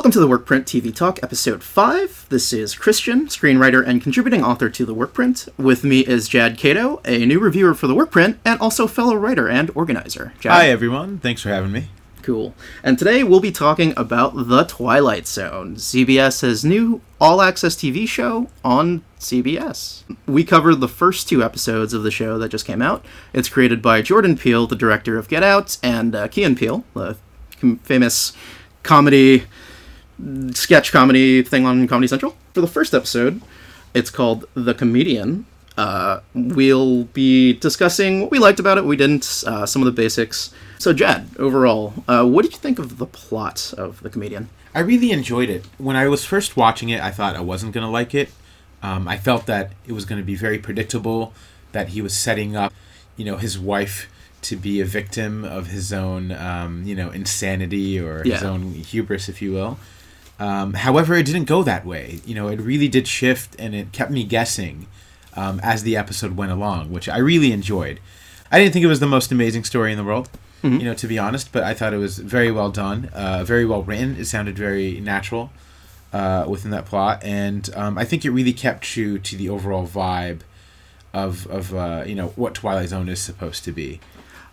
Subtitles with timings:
[0.00, 2.28] Welcome to the Workprint TV Talk, Episode 5.
[2.30, 5.50] This is Christian, screenwriter and contributing author to the Workprint.
[5.58, 9.46] With me is Jad Cato, a new reviewer for the Workprint, and also fellow writer
[9.46, 10.32] and organizer.
[10.40, 10.52] Jad?
[10.52, 11.18] Hi, everyone.
[11.18, 11.90] Thanks for having me.
[12.22, 12.54] Cool.
[12.82, 18.48] And today we'll be talking about The Twilight Zone, CBS's new all access TV show
[18.64, 20.04] on CBS.
[20.24, 23.04] We covered the first two episodes of the show that just came out.
[23.34, 26.84] It's created by Jordan Peele, the director of Get Out, and uh, Key and Peele,
[26.94, 27.18] the
[27.82, 28.32] famous
[28.82, 29.44] comedy
[30.52, 32.36] sketch comedy thing on Comedy Central.
[32.54, 33.40] For the first episode,
[33.94, 35.46] it's called The Comedian.
[35.76, 39.86] Uh, we'll be discussing what we liked about it, what we didn't, uh, some of
[39.86, 40.52] the basics.
[40.78, 44.48] So, Jad, overall, uh, what did you think of the plot of The Comedian?
[44.74, 45.64] I really enjoyed it.
[45.78, 48.30] When I was first watching it, I thought I wasn't going to like it.
[48.82, 51.32] Um, I felt that it was going to be very predictable,
[51.72, 52.72] that he was setting up,
[53.16, 54.10] you know, his wife
[54.42, 59.28] to be a victim of his own, um, you know, insanity or his own hubris,
[59.28, 59.78] if you will.
[60.40, 62.20] Um, however, it didn't go that way.
[62.24, 64.86] You know, it really did shift, and it kept me guessing
[65.36, 68.00] um, as the episode went along, which I really enjoyed.
[68.50, 70.28] I didn't think it was the most amazing story in the world,
[70.62, 73.64] you know, to be honest, but I thought it was very well done, uh, very
[73.64, 74.16] well written.
[74.16, 75.52] It sounded very natural
[76.12, 79.86] uh, within that plot, and um, I think it really kept true to the overall
[79.86, 80.40] vibe
[81.12, 84.00] of of uh, you know what Twilight Zone is supposed to be.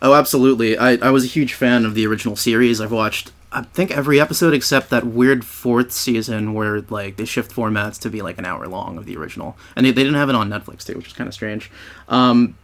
[0.01, 0.77] Oh, absolutely.
[0.77, 2.79] I, I was a huge fan of the original series.
[2.79, 7.52] I've watched, I think, every episode except that weird fourth season where, like, they shift
[7.52, 9.58] formats to be, like, an hour long of the original.
[9.75, 11.72] And they, they didn't have it on Netflix, too, which is kind of strange.
[12.08, 12.55] Um,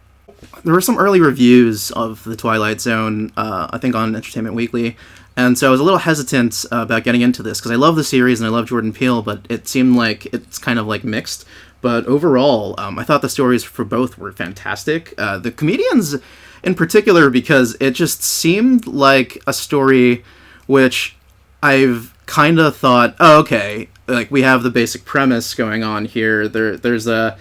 [0.64, 4.96] there were some early reviews of The Twilight Zone, uh, I think, on Entertainment Weekly.
[5.36, 7.96] And so I was a little hesitant uh, about getting into this because I love
[7.96, 11.04] the series and I love Jordan Peele, but it seemed like it's kind of like
[11.04, 11.44] mixed.
[11.82, 15.14] But overall, um, I thought the stories for both were fantastic.
[15.18, 16.18] Uh, the comedians,
[16.64, 20.24] in particular, because it just seemed like a story
[20.68, 21.16] which
[21.62, 26.48] I've kind of thought, oh, okay, like we have the basic premise going on here.
[26.48, 27.38] There, there's a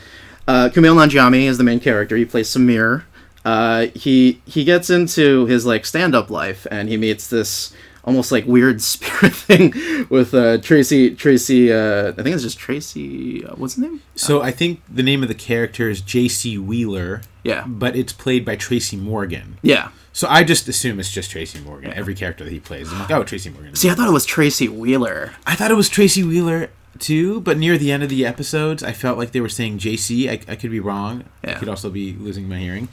[0.47, 2.17] uh, Kumail Nanjiani is the main character.
[2.17, 3.05] He plays Samir.
[3.45, 7.73] Uh, he he gets into his like stand up life, and he meets this
[8.05, 9.73] almost like weird spirit thing
[10.09, 11.73] with uh, Tracy Tracy.
[11.73, 13.45] Uh, I think it's just Tracy.
[13.45, 14.03] Uh, what's his name?
[14.15, 16.59] So I think the name of the character is J.C.
[16.59, 17.23] Wheeler.
[17.43, 17.65] Yeah.
[17.67, 19.59] But it's played by Tracy Morgan.
[19.63, 19.91] Yeah.
[20.13, 21.93] So I just assume it's just Tracy Morgan.
[21.93, 23.75] Every character that he plays, I'm like, oh, Tracy Morgan.
[23.75, 25.33] See, I thought it was Tracy Wheeler.
[25.47, 28.93] I thought it was Tracy Wheeler too, but near the end of the episodes, I
[28.93, 30.29] felt like they were saying JC.
[30.29, 31.25] I, I could be wrong.
[31.43, 32.89] I could also be losing my hearing.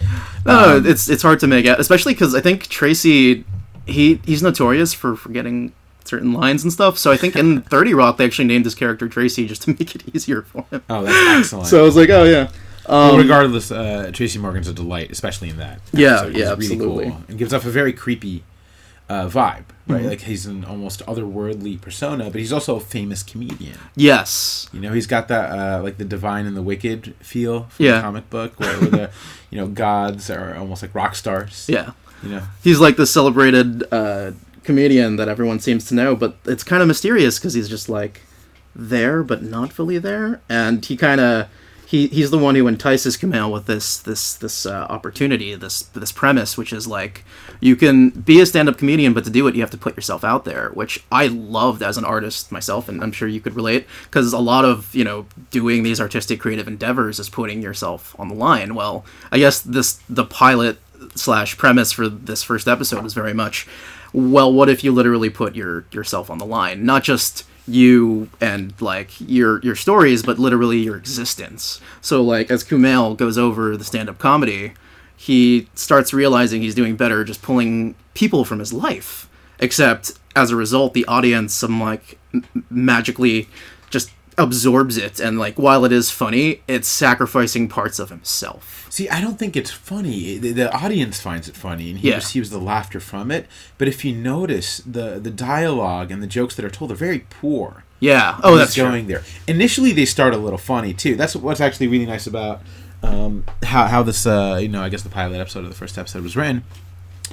[0.46, 3.44] No, no, it's it's hard to make out, especially because I think Tracy,
[3.90, 5.74] he he's notorious for forgetting
[6.06, 6.98] certain lines and stuff.
[6.98, 9.96] So I think in Thirty Rock they actually named his character Tracy just to make
[9.96, 10.82] it easier for him.
[10.90, 11.68] Oh, that's excellent.
[11.68, 12.50] So I was like, oh yeah.
[12.88, 15.80] Well, regardless, uh, Tracy Morgan's a delight, especially in that.
[15.94, 17.16] Yeah, yeah, He's absolutely.
[17.28, 18.44] And gives off a very creepy
[19.08, 20.00] uh, vibe, right?
[20.00, 20.08] Mm-hmm.
[20.08, 23.78] Like he's an almost otherworldly persona, but he's also a famous comedian.
[23.96, 24.68] Yes.
[24.74, 27.98] You know, he's got that uh, like the divine and the wicked feel from Yeah.
[27.98, 29.12] the comic book, where, where the
[29.52, 31.68] you know gods are almost like rock stars.
[31.70, 31.92] Yeah.
[32.24, 34.32] Know, He's like the celebrated uh,
[34.64, 38.22] comedian that everyone seems to know, but it's kind of mysterious because he's just like
[38.76, 41.48] there but not fully there, and he kind of
[41.90, 46.12] he he's the one who entices Kumail with this this this uh, opportunity, this this
[46.12, 47.24] premise, which is like
[47.60, 50.24] you can be a stand-up comedian, but to do it, you have to put yourself
[50.24, 53.88] out there, which I loved as an artist myself, and I'm sure you could relate
[54.04, 58.28] because a lot of you know doing these artistic creative endeavors is putting yourself on
[58.28, 58.76] the line.
[58.76, 60.78] Well, I guess this the pilot
[61.16, 63.68] slash premise for this first episode was very much
[64.14, 66.86] well what if you literally put your yourself on the line?
[66.86, 71.80] Not just you and like your your stories but literally your existence.
[72.02, 74.74] So like as kumail goes over the stand-up comedy
[75.16, 80.56] he starts realizing he's doing better just pulling people from his life except as a
[80.56, 83.50] result the audience some like m- magically
[83.90, 89.08] just absorbs it and like while it is funny it's sacrificing parts of himself See,
[89.08, 90.40] I don't think it's funny.
[90.40, 92.16] The, the audience finds it funny, and he Yeah.
[92.16, 93.46] receives the laughter from it.
[93.78, 97.20] But if you notice, the the dialogue and the jokes that are told are very
[97.30, 97.84] poor.
[98.00, 99.22] yeah oh that's going there.
[99.48, 101.16] Initially, they start a little funny too.
[101.16, 102.62] That's what's actually really nice about
[103.04, 105.96] um, how how this uh, you know I guess the pilot episode of the first
[106.00, 106.64] episode was written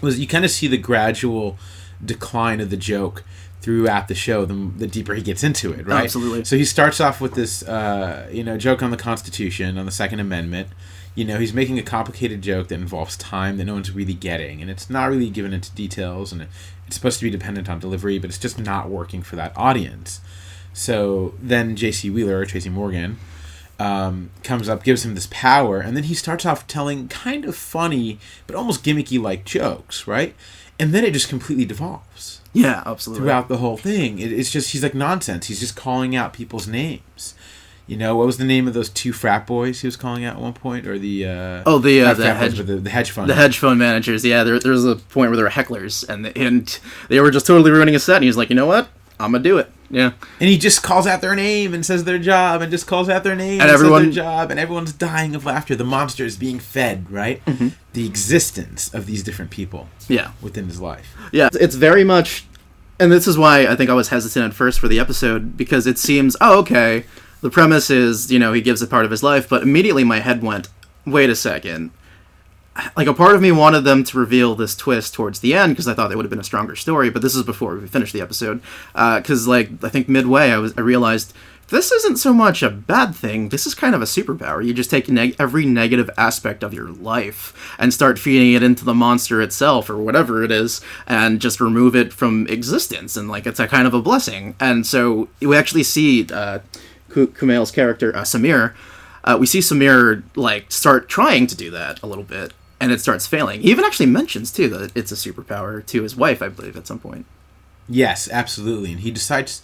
[0.02, 1.56] was you kind of see the gradual
[2.04, 3.24] decline of the joke
[3.66, 6.44] throughout the show the, the deeper he gets into it right Absolutely.
[6.44, 9.90] so he starts off with this uh, you know joke on the constitution on the
[9.90, 10.68] second amendment
[11.16, 14.62] you know he's making a complicated joke that involves time that no one's really getting
[14.62, 16.46] and it's not really given into details and
[16.86, 20.20] it's supposed to be dependent on delivery but it's just not working for that audience
[20.72, 23.18] so then j.c wheeler or tracy morgan
[23.78, 27.54] um, comes up, gives him this power, and then he starts off telling kind of
[27.54, 30.34] funny but almost gimmicky like jokes, right?
[30.78, 32.40] And then it just completely devolves.
[32.56, 33.22] Yeah, absolutely.
[33.24, 34.18] throughout the whole thing.
[34.18, 35.46] It, it's just he's like nonsense.
[35.46, 37.34] He's just calling out people's names.
[37.86, 40.36] You know what was the name of those two frat boys he was calling out
[40.36, 43.10] at one point, or the uh, Oh, the uh, the boys, hedge the, the hedge
[43.12, 43.30] fund.
[43.30, 44.24] the hedge fund managers.
[44.24, 47.46] Yeah, there, there was a point where there were hecklers, and and they were just
[47.46, 48.16] totally ruining his set.
[48.16, 48.88] And he was like, you know what?
[49.20, 49.70] I'm gonna do it.
[49.90, 50.12] Yeah.
[50.40, 53.22] and he just calls out their name and says their job, and just calls out
[53.24, 55.76] their name And and, everyone- says their job, and everyone's dying of laughter.
[55.76, 57.44] The monster is being fed, right?
[57.46, 57.68] Mm-hmm.
[57.92, 60.30] The existence of these different people Yeah.
[60.42, 61.14] within his life.
[61.32, 62.44] Yeah, it's very much,
[62.98, 65.86] and this is why I think I was hesitant at first for the episode because
[65.86, 67.04] it seems, oh, okay,
[67.42, 70.20] the premise is, you know, he gives a part of his life, but immediately my
[70.20, 70.68] head went,
[71.04, 71.90] wait a second.
[72.96, 75.88] Like a part of me wanted them to reveal this twist towards the end because
[75.88, 78.12] I thought it would have been a stronger story, but this is before we finished
[78.12, 78.60] the episode.
[78.94, 81.32] Because like I think midway, I was I realized
[81.68, 83.48] this isn't so much a bad thing.
[83.48, 84.64] This is kind of a superpower.
[84.64, 88.84] You just take neg- every negative aspect of your life and start feeding it into
[88.84, 93.16] the monster itself or whatever it is, and just remove it from existence.
[93.16, 94.54] And like it's a kind of a blessing.
[94.60, 96.60] And so we actually see uh,
[97.10, 98.74] Kumail's character uh, Samir.
[99.24, 103.00] Uh, we see Samir like start trying to do that a little bit, and it
[103.00, 103.62] starts failing.
[103.62, 106.86] He even actually mentions too that it's a superpower to his wife, I believe, at
[106.86, 107.26] some point.
[107.88, 108.92] Yes, absolutely.
[108.92, 109.62] And he decides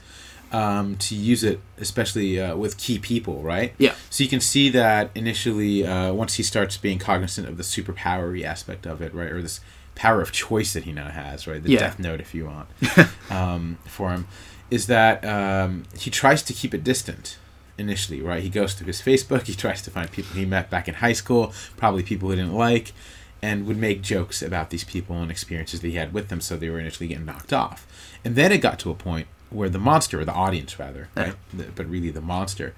[0.53, 3.73] um, to use it, especially uh, with key people, right?
[3.79, 3.95] Yeah.
[4.11, 8.45] So you can see that initially, uh, once he starts being cognizant of the superpowery
[8.45, 9.61] aspect of it, right, or this
[9.95, 11.81] power of choice that he now has, right, the Yeah.
[11.81, 12.69] Death Note, if you want,
[13.31, 14.27] um, for him,
[14.71, 17.37] is that um, he tries to keep it distant.
[17.79, 19.47] Initially, right, he goes to his Facebook.
[19.47, 22.55] He tries to find people he met back in high school, probably people he didn't
[22.55, 22.93] like,
[23.41, 26.41] and would make jokes about these people and experiences that he had with them.
[26.41, 27.87] So they were initially getting knocked off,
[28.25, 31.35] and then it got to a point where the monster, or the audience rather, right,
[31.53, 32.75] the, but really the monster,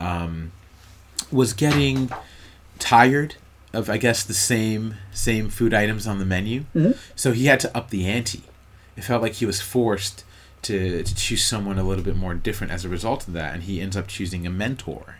[0.00, 0.52] um,
[1.30, 2.10] was getting
[2.78, 3.34] tired
[3.72, 6.64] of, I guess, the same same food items on the menu.
[7.16, 8.42] So he had to up the ante.
[8.96, 10.24] It felt like he was forced
[10.68, 13.64] to, to choose someone a little bit more different as a result of that, and
[13.64, 15.16] he ends up choosing a mentor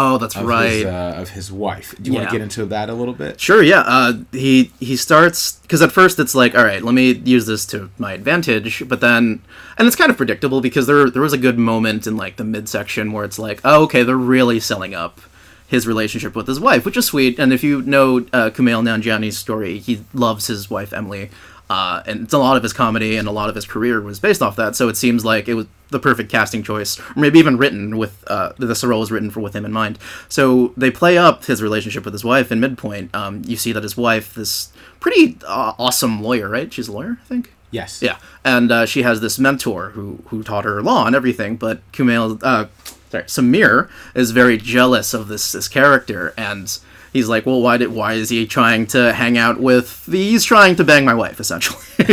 [0.00, 0.70] Oh, that's of right.
[0.70, 1.92] his uh, of his wife.
[2.00, 3.40] Do you want to get into that a little bit?
[3.40, 3.80] Sure, yeah.
[3.80, 7.66] Uh, he he starts because at first it's like, all right, let me use this
[7.66, 9.42] to my advantage, but then,
[9.76, 12.44] and it's kind of predictable because there there was a good moment in like the
[12.44, 15.20] midsection where it's like, oh, okay, they're really selling up
[15.66, 17.36] his relationship with his wife, which is sweet.
[17.36, 21.28] And if you know uh, Kumail Nanjiani's story, he loves his wife Emily,
[21.70, 24.20] uh, and it's a lot of his comedy and a lot of his career was
[24.20, 24.76] based off that.
[24.76, 28.22] So it seems like it was the perfect casting choice, or maybe even written with
[28.26, 29.98] uh, the role was written for with him in mind.
[30.28, 33.14] So they play up his relationship with his wife in midpoint.
[33.14, 36.72] Um, you see that his wife, this pretty uh, awesome lawyer, right?
[36.72, 37.52] She's a lawyer, I think.
[37.70, 38.02] Yes.
[38.02, 41.56] Yeah, and uh, she has this mentor who who taught her law and everything.
[41.56, 42.66] But Kumail, uh,
[43.10, 46.78] sorry, Samir is very jealous of this this character, and
[47.12, 50.06] he's like, well, why did why is he trying to hang out with?
[50.06, 51.82] The, he's trying to bang my wife, essentially.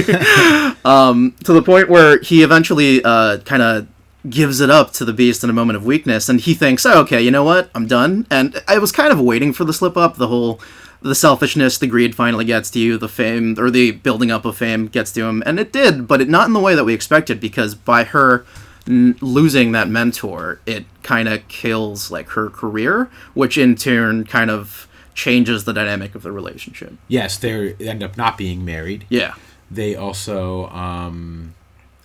[0.86, 3.88] um, to the point where he eventually uh, kind of
[4.30, 7.02] gives it up to the beast in a moment of weakness and he thinks oh,
[7.02, 9.96] okay you know what i'm done and i was kind of waiting for the slip
[9.96, 10.60] up the whole
[11.02, 14.58] the selfishness the greed finally gets to you the fame or the building up of
[14.58, 16.94] fame gets to him and it did but it not in the way that we
[16.94, 18.44] expected because by her
[18.88, 24.50] n- losing that mentor it kind of kills like her career which in turn kind
[24.52, 29.06] of changes the dynamic of the relationship Yes, they end up not being married.
[29.10, 29.36] yeah
[29.72, 31.54] They also, um,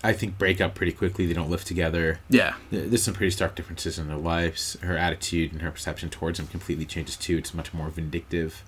[0.03, 1.27] I think, break up pretty quickly.
[1.27, 2.21] They don't live together.
[2.31, 4.77] yeah There's some pretty stark differences in their lives.
[4.83, 7.37] Her attitude and her perception towards him completely changes too.
[7.37, 8.63] It's much more vindictive.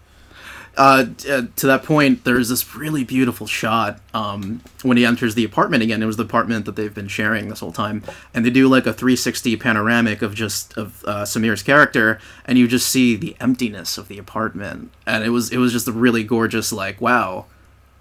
[0.77, 5.45] Uh, uh, to that point, there's this really beautiful shot um, when he enters the
[5.45, 6.03] apartment again.
[6.03, 8.87] It was the apartment that they've been sharing this whole time, and they do like
[8.87, 13.99] a 360 panoramic of just of uh, Samir's character, and you just see the emptiness
[13.99, 17.45] of the apartment, and it was it was just a really gorgeous like wow,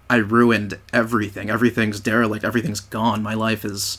[0.08, 1.50] I ruined everything.
[1.50, 2.44] Everything's derelict.
[2.44, 3.22] Everything's gone.
[3.22, 3.98] My life is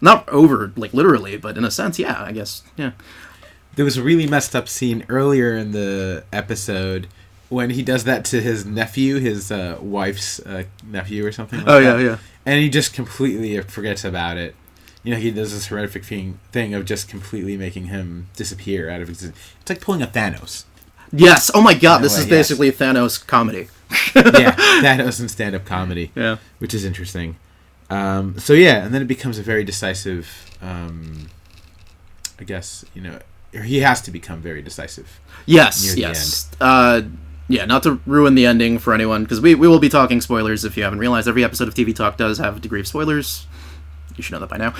[0.00, 2.92] not over like literally, but in a sense, yeah, I guess, yeah.
[3.76, 7.08] There was a really messed up scene earlier in the episode
[7.54, 11.60] when he does that to his nephew, his uh, wife's uh, nephew or something.
[11.60, 11.98] Like Oh, that.
[12.00, 12.18] yeah, yeah.
[12.44, 14.54] And he just completely forgets about it.
[15.02, 19.00] You know, he does this horrific thing thing of just completely making him disappear out
[19.02, 19.38] of existence.
[19.60, 20.64] It's like pulling a Thanos.
[21.12, 21.50] Yes.
[21.54, 22.30] Oh my God, this way, is yes.
[22.30, 23.68] basically Thanos comedy.
[24.14, 26.10] yeah, Thanos in stand up comedy.
[26.14, 26.36] Yeah.
[26.58, 27.36] which is interesting.
[27.90, 30.26] Um, so yeah, and then it becomes a very decisive.
[30.62, 31.28] Um,
[32.40, 33.18] I guess you know
[33.62, 35.20] he has to become very decisive.
[35.46, 36.50] Yes, yes.
[36.60, 37.02] Uh,
[37.48, 40.64] yeah, not to ruin the ending for anyone, because we, we will be talking spoilers
[40.64, 41.28] if you haven't realized.
[41.28, 43.46] Every episode of TV Talk does have a degree of spoilers.
[44.16, 44.74] You should know that by now.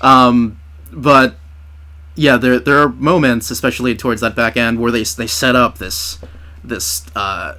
[0.00, 0.58] um,
[0.92, 1.36] but
[2.14, 5.78] yeah, there there are moments, especially towards that back end, where they they set up
[5.78, 6.18] this
[6.62, 7.56] this uh,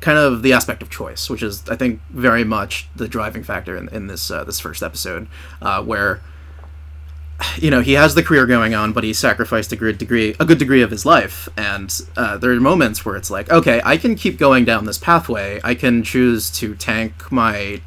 [0.00, 3.76] kind of the aspect of choice, which is I think very much the driving factor
[3.76, 5.28] in, in this uh, this first episode,
[5.62, 6.20] uh, where
[7.56, 10.44] you know he has the career going on, but he sacrificed a good degree a
[10.44, 13.96] good degree of his life, and uh, there are moments where it's like, okay, I
[13.96, 15.60] can keep going down this pathway.
[15.62, 17.80] I can choose to tank my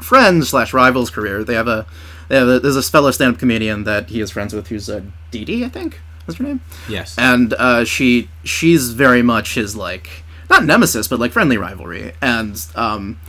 [0.00, 1.44] friends slash rivals career.
[1.44, 1.86] They have a
[2.28, 4.88] they have a, there's a fellow stand up comedian that he is friends with who's
[4.88, 6.00] a Dee Dee, I think.
[6.24, 6.60] What's her name?
[6.88, 7.16] Yes.
[7.18, 12.66] and uh, she she's very much his like not nemesis but like friendly rivalry and
[12.74, 13.20] um,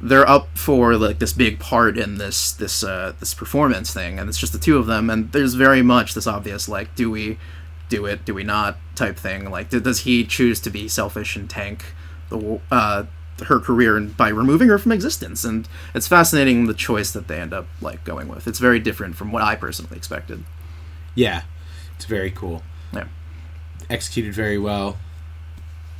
[0.00, 4.28] they're up for like this big part in this this uh, this performance thing and
[4.28, 7.38] it's just the two of them and there's very much this obvious like do we
[7.88, 9.50] do it do we not type thing.
[9.50, 11.94] Like does he choose to be selfish and tank
[12.28, 13.04] the uh,
[13.46, 15.42] her career and by removing her from existence?
[15.44, 18.46] And it's fascinating the choice that they end up like going with.
[18.46, 20.44] It's very different from what i personally expected.
[21.14, 21.42] Yeah,
[21.96, 22.62] it's very cool.
[22.92, 23.08] yeah.
[23.88, 24.98] Executed very well.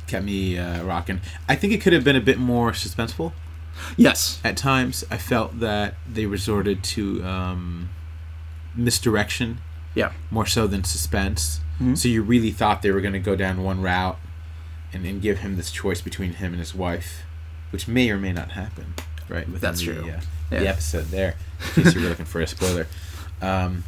[0.07, 1.19] Kept me uh, rocking.
[1.49, 3.33] I think it could have been a bit more suspenseful
[3.97, 5.03] yes at times.
[5.11, 7.89] I felt that they resorted to um,
[8.75, 9.59] misdirection
[9.95, 11.59] yeah more so than suspense.
[11.79, 11.97] Mhm.
[11.97, 14.17] So you really thought they were going to go down one route
[14.93, 17.23] and, and give him this choice between him and his wife,
[17.71, 18.93] which may or may not happen,
[19.27, 19.47] right?
[19.47, 20.03] Within That's the, true.
[20.03, 20.05] Uh,
[20.51, 20.59] Yeah.
[20.59, 21.35] The episode there,
[21.77, 22.87] in case you were looking for a spoiler.
[23.41, 23.85] Um,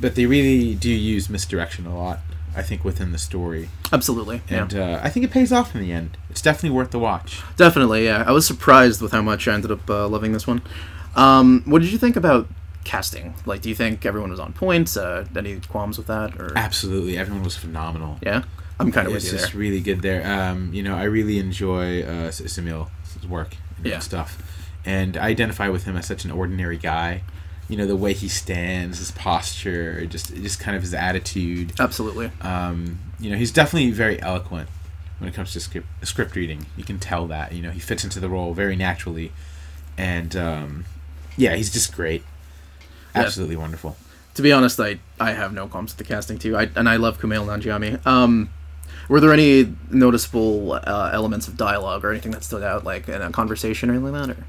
[0.00, 2.18] but they really do use misdirection a lot,
[2.56, 3.68] I think, within the story.
[3.92, 6.16] absolutely yeah And uh, I think it pays off in the end.
[6.30, 7.42] It's definitely worth the watch.
[7.56, 8.24] Definitely, yeah.
[8.26, 10.62] I was surprised with how much I ended up uh, loving this one.
[11.14, 12.46] Um, what did you think about
[12.84, 13.34] casting?
[13.46, 14.96] Like, do you think everyone was on point?
[14.96, 16.38] Uh, any qualms with that?
[16.40, 17.16] Or Absolutely.
[17.18, 18.18] Everyone was phenomenal.
[18.22, 18.42] yeah,
[18.78, 19.60] I'm kind of it's with you just there.
[19.60, 20.22] really good there.
[20.30, 22.90] Um, you know, I really enjoy uh, Samil's
[23.28, 23.98] work and Yeah.
[24.00, 24.42] stuff,
[24.84, 27.22] and I identify with him as such an ordinary guy.
[27.68, 31.72] You know, the way he stands, his posture, just just kind of his attitude.
[31.80, 34.68] Absolutely, Um, you know, he's definitely very eloquent
[35.18, 36.66] when it comes to script script reading.
[36.76, 37.52] You can tell that.
[37.52, 39.32] You know, he fits into the role very naturally,
[39.98, 40.84] and um,
[41.36, 42.22] yeah, he's just great.
[43.14, 43.22] Yeah.
[43.22, 43.96] Absolutely wonderful.
[44.34, 46.56] to be honest, I I have no qualms with the casting too.
[46.56, 48.06] I and I love Kumail Nanjiani.
[48.06, 48.50] Um,
[49.08, 53.22] were there any noticeable uh, elements of dialogue or anything that stood out, like in
[53.22, 54.36] a conversation or anything like that?
[54.38, 54.44] Or?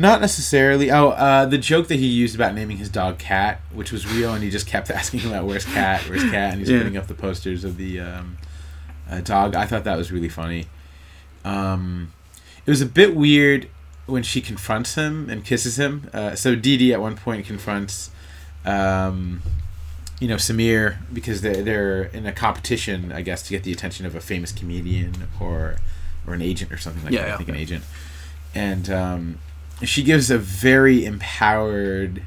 [0.00, 0.90] Not necessarily.
[0.90, 4.32] Oh, uh, the joke that he used about naming his dog Cat, which was real,
[4.32, 6.78] and he just kept asking about where's Cat, where's Cat, and he's Yeah.
[6.78, 8.38] putting up the posters of the um,
[9.10, 9.54] uh, dog.
[9.54, 10.66] I thought that was really funny.
[11.44, 12.12] Um,
[12.64, 13.68] it was a bit weird
[14.06, 16.08] when she confronts him and kisses him.
[16.14, 18.10] Uh, so Dee Dee at one point confronts,
[18.64, 19.42] um,
[20.18, 24.06] you know, Samir because they're they're in a competition, I guess, to get the attention
[24.06, 25.76] of a famous comedian or
[26.26, 27.28] or an agent or something like Yeah, that.
[27.28, 27.34] yeah.
[27.34, 27.84] I think an agent,
[28.54, 29.38] and um,
[29.82, 32.22] she gives a very empowered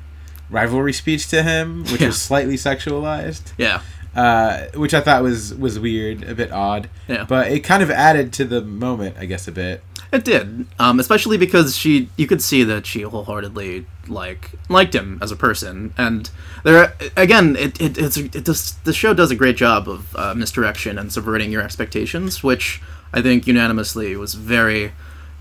[0.49, 2.07] rivalry speech to him, which Yeah.
[2.07, 3.81] was slightly sexualized, Yeah,
[4.15, 7.25] uh, which I thought was was weird, a bit odd, yeah.
[7.27, 9.83] but it kind of added to the moment, I guess, a bit.
[10.11, 15.17] It did, um, especially because she, you could see that she wholeheartedly like liked him
[15.23, 16.29] as a person, and
[16.63, 20.35] there again, it it it's, it does the show does a great job of uh,
[20.35, 22.79] misdirection and subverting your expectations, which
[23.11, 24.91] I think unanimously was very,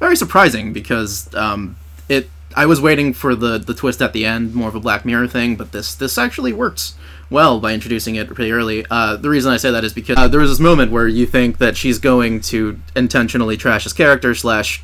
[0.01, 1.77] very surprising because um,
[2.09, 2.29] it.
[2.55, 5.29] I was waiting for the the twist at the end, more of a Black Mirror
[5.29, 6.95] thing, but this this actually works
[7.31, 8.85] well by introducing it pretty early.
[8.91, 11.27] Uh, the reason I say that is because uh, there was this moment where you
[11.27, 14.83] think that she's going to intentionally trash his character slash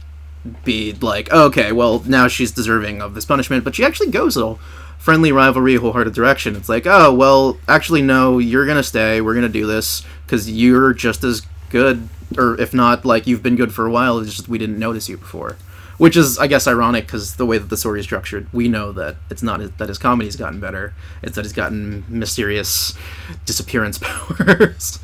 [0.65, 4.57] be like, okay, well now she's deserving of this punishment, but she actually goes a
[4.99, 6.57] friendly rivalry, wholehearted direction.
[6.57, 9.21] It's like, oh well, actually no, you're gonna stay.
[9.21, 13.57] We're gonna do this because you're just as good, or if not, like you've been
[13.57, 14.19] good for a while.
[14.19, 15.57] It's just we didn't notice you before.
[15.99, 18.93] Which is, I guess, ironic because the way that the story is structured, we know
[18.93, 20.95] that it's not that his comedy's gotten better.
[21.23, 22.95] It's that he's gotten mysterious
[23.45, 25.01] disappearance powers.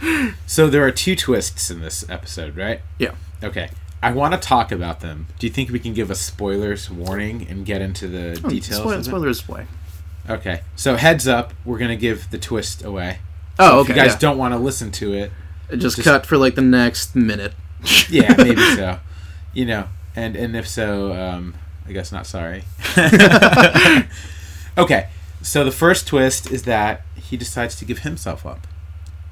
[0.47, 2.81] So there are two twists in this episode, right?
[2.99, 3.15] yeah.
[3.43, 3.71] Okay.
[4.03, 5.27] I want to talk about them.
[5.39, 8.81] Do you think we can give a spoilers warning and get into the hmm, details?
[8.81, 9.67] Spoil- spoilers away.
[10.29, 10.61] Okay.
[10.77, 13.19] So heads up, we're gonna give the twist away.
[13.59, 13.81] Oh, So okay.
[13.81, 14.19] If you guys yeah.
[14.19, 15.33] don't want to listen to it,
[15.71, 17.55] just, just- cut for like the next minute.
[18.09, 18.99] yeah, maybe so.
[19.53, 21.55] You know, and and if so, um,
[21.89, 22.65] I guess not sorry.
[24.79, 25.09] okay.
[25.43, 28.67] So the first twist is that he decides to give himself up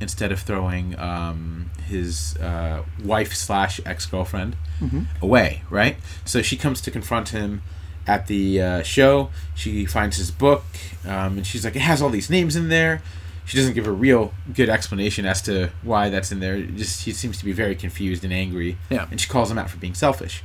[0.01, 5.07] instead of throwing um, his uh, wife slash ex girlfriend Mhm.
[5.23, 5.63] away.
[5.71, 5.97] Right.
[6.25, 7.63] So she comes to confront him
[8.07, 9.31] at the uh, show.
[9.55, 10.65] She finds his book,
[11.07, 13.01] um, and she's like, "It has all these names in there."
[13.45, 16.61] She doesn't give a real good explanation as to why that's in there.
[16.63, 18.77] Just he seems to be very confused and angry.
[18.91, 19.07] Yeah.
[19.11, 20.43] And she calls him out for being selfish.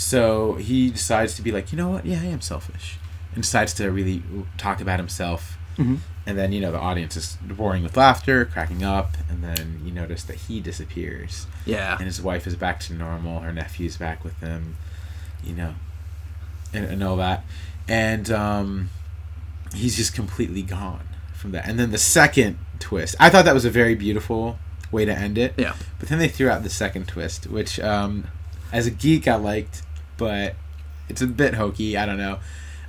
[0.00, 2.06] So he decides to be like, you know what?
[2.06, 2.96] Yeah, I am selfish.
[3.34, 4.22] And decides to really
[4.56, 5.98] talk about himself Mhm.
[6.26, 9.92] and then you know the audience is roaring with laughter, cracking up, and then you
[9.92, 11.96] notice that he disappears, Yeah.
[11.96, 13.40] and his wife is back to normal.
[13.40, 14.76] Her nephew's back with him,
[15.44, 15.74] you know,
[16.74, 17.44] and, and all that,
[17.88, 18.90] and um,
[19.74, 21.66] he's just completely gone from that.
[21.68, 24.58] And then the second twist, I thought that was a very beautiful
[24.90, 25.54] way to end it.
[25.56, 25.74] Yeah.
[25.98, 28.26] But then they threw out the second twist, which, um,
[28.72, 29.82] as a geek, I liked,
[30.20, 30.54] but
[31.08, 31.96] it's a bit hokey.
[31.96, 32.38] I don't know.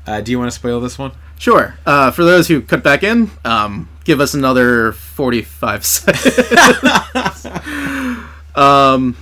[0.05, 1.13] Uh, do you want to spoil this one?
[1.39, 1.75] Sure.
[1.85, 7.45] Uh, for those who cut back in, um, give us another 45 seconds.
[8.55, 9.15] um,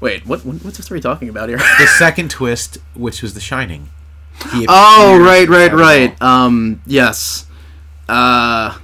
[0.00, 1.58] wait, what, what what's the story talking about here?
[1.58, 3.88] The second twist, which was The Shining.
[4.68, 5.78] Oh, right, right, right, at all.
[5.78, 6.22] right.
[6.22, 7.46] Um, yes.
[8.08, 8.76] Uh,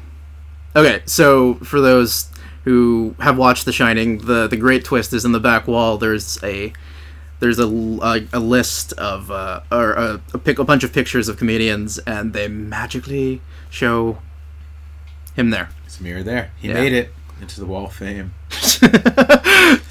[0.76, 2.30] okay, so for those
[2.64, 5.98] who have watched The Shining, the the great twist is in the back wall.
[5.98, 6.72] There's a
[7.42, 11.28] there's a, a, a list of uh, or a, a pick a bunch of pictures
[11.28, 14.18] of comedians, and they magically show
[15.34, 15.68] him there.
[15.84, 16.52] It's a mirror there.
[16.60, 16.74] He Yeah.
[16.74, 18.32] made it into the Wall of Fame.
[18.50, 18.80] so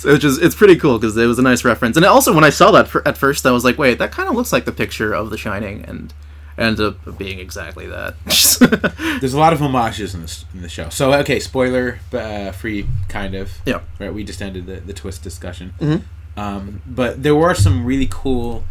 [0.10, 2.50] it's just it's pretty cool because it was a nice reference, and also when I
[2.50, 5.14] saw that at first, I was like, wait, that kind of looks like the picture
[5.14, 6.14] of The Shining, and
[6.58, 8.16] ended up being exactly that.
[9.20, 10.88] There's a lot of homages in this in the show.
[10.90, 13.52] So okay, spoiler uh, free, kind of.
[13.66, 13.82] Yeah.
[14.00, 14.14] Right.
[14.14, 15.74] We just ended the, the twist discussion.
[15.82, 16.04] Mhm.
[16.38, 18.64] Um, but there were some really cool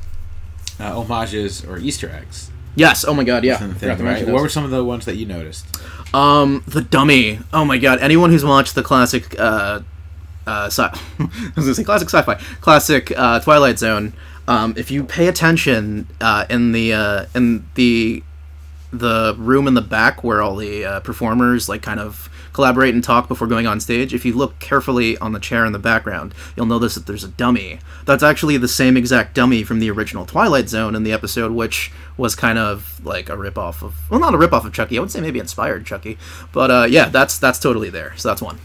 [0.79, 2.51] uh, homages or Easter eggs.
[2.75, 3.05] yes.
[3.07, 3.45] Oh my God.
[3.45, 3.55] Yeah.
[3.55, 4.27] within the Forgot thing, right?
[4.27, 5.67] What were some of the ones that you noticed?
[6.15, 7.39] Um, the dummy.
[7.53, 8.01] Oh my God.
[8.01, 9.81] Anyone who's watched the classic, uh,
[10.47, 10.83] uh, sci-
[11.19, 14.15] I was gonna say classic sci-fi, classic uh, Twilight Zone.
[14.49, 18.23] Um, if you pay attention uh, in the uh, in the
[18.93, 23.05] the room in the back where all the uh, performers like kind of collaborate and
[23.05, 26.35] talk before going on stage if you look carefully on the chair in the background
[26.57, 30.27] you'll notice that there's a dummy that's actually the same exact dummy from the original
[30.27, 34.35] twilight zone in the episode which was kind of like a rip-off of well not
[34.35, 36.19] a rip-off of chucky i would say maybe inspired chucky
[36.53, 38.59] but uh, yeah that's that's totally there so that's one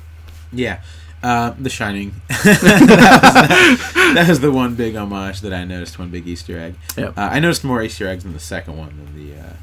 [0.52, 0.82] Yeah.
[1.24, 2.14] Uh, the Shining.
[2.30, 5.98] that, was, that was the one big homage that I noticed.
[5.98, 6.76] One big Easter egg.
[6.96, 7.08] Yeah.
[7.18, 9.54] Uh, I noticed more Easter eggs in the second one than the uh,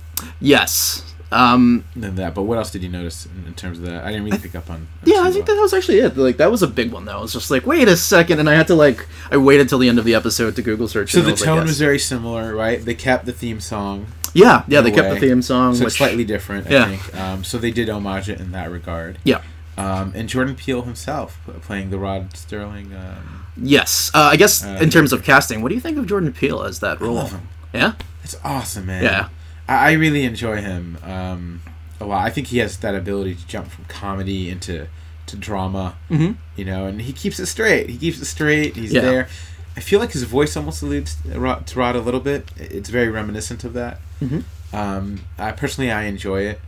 [0.40, 2.34] yes um, than that.
[2.34, 4.04] But what else did you notice in, in terms of that?
[4.04, 4.76] I didn't really pick up on.
[4.76, 5.56] on Yeah, I think well.
[5.56, 6.16] that was actually it.
[6.16, 7.18] Like that was a big one though.
[7.18, 9.78] I was just like, wait a second, and I had to like, I waited till
[9.78, 11.12] the end of the episode to Google search.
[11.12, 11.66] So the was like, tone yes.
[11.68, 12.84] was very similar, right?
[12.84, 14.80] They kept the theme song, yeah, yeah.
[14.80, 16.96] They a kept the theme song, so which slightly different, I Yeah.
[16.96, 17.14] think.
[17.20, 19.18] Um, so they did homage it in that regard.
[19.24, 19.42] yeah,
[19.76, 22.94] Um, and Jordan Peele himself playing the Rod Serling.
[22.98, 24.10] Um, yes.
[24.14, 26.62] Uh, I guess Uh, in terms of casting, what do you think of Jordan Peele
[26.62, 27.30] as that I role?
[27.74, 27.92] Yeah,
[28.24, 29.02] It's awesome, man.
[29.02, 29.28] yeah,
[29.72, 31.60] I, I really enjoy him um,
[32.00, 32.26] a lot.
[32.26, 34.86] I think he has that ability to jump from comedy into
[35.26, 36.32] to drama, mm-hmm.
[36.56, 37.88] you know, and he keeps it straight.
[37.88, 38.76] He keeps it straight.
[38.76, 39.00] He's Yeah.
[39.02, 39.28] there.
[39.76, 42.50] I feel like his voice almost alludes to Rod, a little bit.
[42.56, 44.00] It's very reminiscent of that.
[44.20, 44.44] Mhm.
[44.72, 46.60] Um, I personally I enjoy it,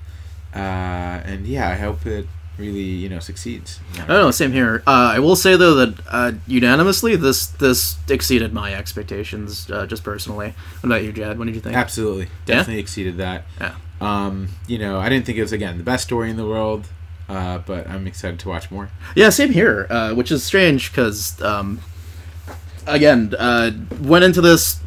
[0.55, 2.27] uh, and yeah, I hope it
[2.59, 3.81] really you know succeeds.
[3.95, 4.31] I don't know.
[4.31, 4.83] Same here.
[4.87, 10.03] Uh, I will say though that uh, unanimously, this this exceeded my expectations, uh, just
[10.05, 10.55] personally.
[10.81, 11.39] What about you, Jad?
[11.39, 11.77] What did you think?
[11.77, 12.57] Absolutely, Yeah?
[12.57, 13.45] definitely exceeded that.
[13.61, 13.75] Yeah.
[14.01, 16.87] Um, you know, I didn't think it was again the best story in the world,
[17.29, 18.91] uh, but I'm excited to watch more.
[19.15, 19.87] Yeah, same here.
[19.89, 21.81] Uh, which is strange because, um,
[22.87, 24.81] again, uh, went into this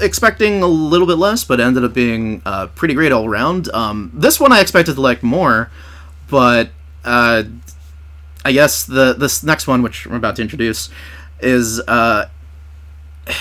[0.00, 3.72] expecting a little bit less, but ended up being uh, pretty great all around.
[3.74, 5.70] Um, this one I expected to like more,
[6.28, 6.70] but
[7.04, 7.44] uh,
[8.44, 10.90] I guess the this next one, which I'm about to introduce,
[11.40, 12.28] is uh,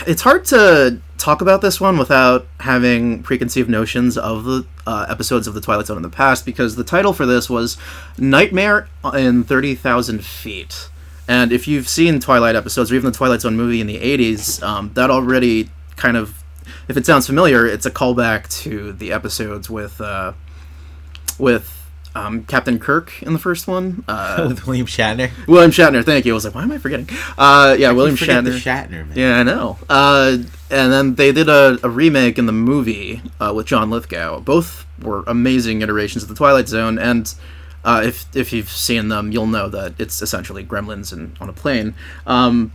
[0.05, 5.47] it's hard to talk about this one without having preconceived notions of the uh, episodes
[5.47, 7.77] of the Twilight Zone in the past, because the title for this was
[8.17, 10.89] Nightmare in Thirty Thousand Feet.
[11.27, 14.61] And if you've seen Twilight episodes or even the Twilight Zone movie in the '80s,
[14.61, 16.43] um, that already kind of,
[16.87, 20.33] if it sounds familiar, it's a callback to the episodes with uh,
[21.39, 21.80] with
[22.15, 24.03] um, Captain Kirk in the first one.
[24.07, 25.31] Uh, With William Shatner.
[25.47, 26.03] William Shatner.
[26.03, 26.33] Thank you.
[26.33, 27.09] I was like, why am I forgetting?
[27.37, 28.45] Uh, yeah, William forget Shatner.
[28.45, 28.51] The
[28.97, 29.13] Shatner man.
[29.15, 29.77] Yeah, I know.
[29.89, 30.37] Uh,
[30.69, 34.39] and then they did a, a remake in the movie uh, with John Lithgow.
[34.39, 37.33] Both were amazing iterations of the Twilight Zone, and
[37.83, 41.53] uh, if if you've seen them, you'll know that it's essentially Gremlins in, on a
[41.53, 41.95] plane.
[42.27, 42.71] Um,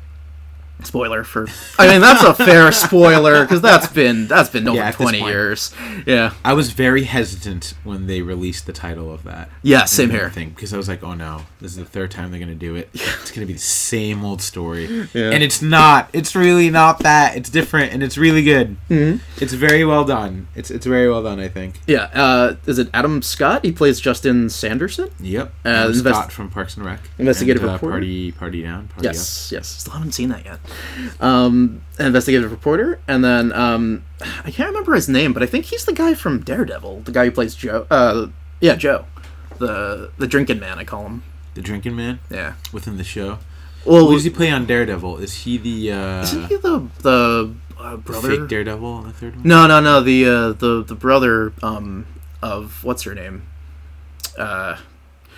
[0.84, 1.46] spoiler for.
[1.78, 5.32] I mean, that's a fair spoiler because that's been that's been over Yeah, twenty point.
[5.32, 5.72] years.
[6.06, 6.32] Yeah.
[6.44, 9.50] I was very hesitant when they released the title of that.
[9.62, 9.84] Yeah.
[9.84, 10.30] Same here.
[10.30, 12.74] Thing because I was like, oh no, this is the third time they're gonna do
[12.76, 12.90] it.
[12.94, 15.30] It's gonna be the same old story, Yeah.
[15.30, 16.08] and it's not.
[16.12, 17.36] It's really not that.
[17.36, 18.76] It's different, and it's really good.
[18.90, 19.20] Mhm.
[19.40, 20.48] It's very well done.
[20.54, 21.40] It's it's very well done.
[21.40, 21.80] I think.
[21.86, 22.08] Yeah.
[22.14, 23.64] Uh, is it Adam Scott?
[23.64, 25.10] He plays Justin Sanderson.
[25.20, 25.52] Yep.
[25.64, 27.00] Uh, Adam invest- Scott from Parks and Rec.
[27.18, 27.92] Investigative and, uh, reporter?
[27.94, 28.88] Party Party Down.
[28.88, 29.66] Party Yes, yes.
[29.68, 30.60] Still haven't seen that yet.
[31.20, 34.04] Um, investigative reporter, and then um,
[34.44, 37.24] I can't remember his name, but I think he's the guy from Daredevil, the guy
[37.26, 38.26] who plays Joe, uh,
[38.60, 39.04] Yeah, Joe,
[39.58, 40.78] the the drinking man.
[40.78, 41.22] I call him.
[41.54, 42.54] The drinking man Yeah.
[42.72, 43.38] within the show.
[43.84, 45.18] Well, Who does he play on Daredevil?
[45.18, 48.28] Is he the uh, isn't he the the uh, brother?
[48.36, 49.44] fake Daredevil on the third one?
[49.46, 50.00] No, no, no.
[50.02, 52.06] The uh, the the brother um
[52.42, 53.46] of what's her name?
[54.36, 54.76] Uh,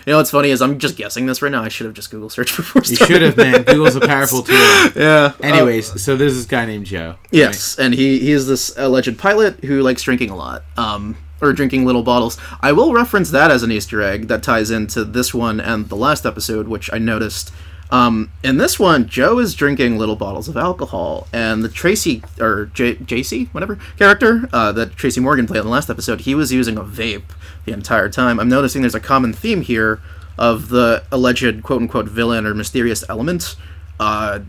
[0.09, 1.63] you know what's funny is I'm just guessing this right now.
[1.63, 2.81] I should have just Google searched before.
[2.83, 3.63] You should have, man.
[3.65, 4.57] Google's a powerful tool.
[4.97, 5.35] Yeah.
[5.43, 7.17] Anyways, so there's this guy named Joe.
[7.31, 10.63] yes, and he he is this alleged pilot who likes drinking a lot.
[10.79, 11.17] Um.
[11.41, 12.37] Or drinking little bottles.
[12.63, 15.95] I will reference that as an Easter egg that ties into this one and the
[15.95, 17.53] last episode, which I noticed.
[17.93, 22.67] Um, in this one, Joe is drinking little bottles of alcohol, and the Tracy or
[22.75, 26.53] J- JC, whatever character uh, that Tracy Morgan played in the last episode, he was
[26.53, 27.31] using a vape
[27.69, 28.41] the entire time.
[28.41, 30.01] I'm noticing there's a common theme here
[30.37, 33.57] of the alleged quote unquote villain or mysterious element
[34.01, 34.41] uh,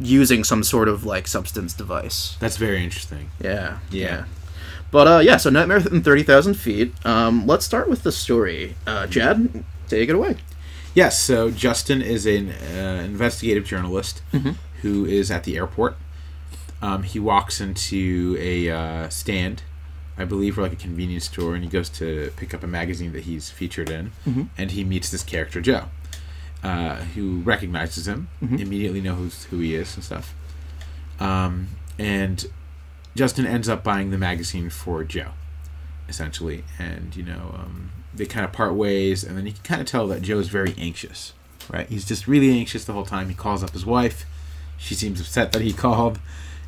[0.00, 2.36] using some sort of like substance device.
[2.40, 3.30] That's very interesting.
[3.40, 4.24] Yeah, Yeah.
[4.90, 6.94] But uh, yeah, so Nightmare in Thirty Thousand Feet.
[7.04, 8.76] Um, let's start with the story.
[8.86, 10.36] Uh, Jad, take it away.
[10.94, 14.52] Yes, so Justin is an uh, investigative journalist Mm-hmm.
[14.82, 15.96] who is at the airport.
[16.80, 19.62] Um, he walks into a uh, stand,
[20.16, 23.12] I believe, or like a convenience store, and he goes to pick up a magazine
[23.12, 24.42] that he's featured in, Mm-hmm.
[24.56, 25.86] and he meets this character Joe,
[26.62, 28.56] uh, who recognizes him, Mm-hmm.
[28.56, 30.34] immediately knows who he is and stuff.
[31.20, 32.46] Um, and
[33.16, 35.30] Justin ends up buying the magazine for Joe,
[36.08, 39.80] essentially, and you know um, they kind of part ways, and then you can kind
[39.80, 41.32] of tell that Joe's very anxious,
[41.72, 41.88] right?
[41.88, 43.28] He's just really anxious the whole time.
[43.28, 44.24] He calls up his wife.
[44.76, 46.18] She seems upset that he called,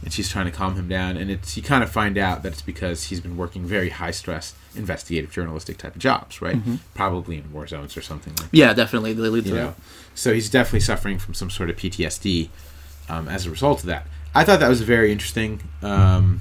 [0.03, 1.17] and she's trying to calm him down.
[1.17, 4.11] And it's you kind of find out that it's because he's been working very high
[4.11, 6.59] stress, investigative journalistic type of jobs, right?
[6.95, 8.57] Probably in war zones or something like that.
[8.57, 9.13] Yeah, definitely.
[9.13, 9.75] They lead to.
[10.15, 12.49] So he's definitely suffering from some sort of PTSD
[13.09, 14.07] um, as a result of that.
[14.35, 16.41] I thought that was a very interesting um,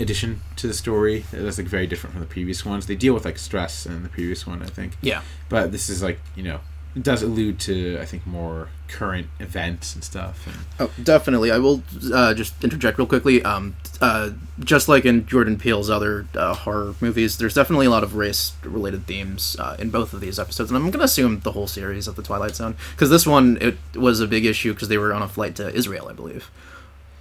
[0.00, 1.24] addition to the story.
[1.32, 2.86] That's like very different from the previous ones.
[2.86, 5.22] They deal with like stress in the previous one, I think, Yeah.
[5.48, 6.60] but this is like you know
[6.96, 10.46] it does allude to I think more current events and stuff.
[10.46, 11.50] And Oh, definitely.
[11.50, 11.82] I will
[12.12, 13.42] uh, just interject real quickly.
[13.42, 14.30] Um, uh,
[14.60, 19.06] just like in Jordan Peele's other uh, horror movies, there's definitely a lot of race-related
[19.06, 22.06] themes uh, in both of these episodes, and I'm going to assume the whole series
[22.08, 25.12] of the Twilight Zone, because this one it was a big issue because they were
[25.12, 26.50] on a flight to Israel, I believe.